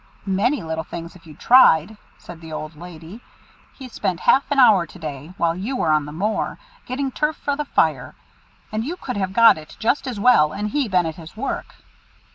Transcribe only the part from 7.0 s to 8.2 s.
turf for the fire,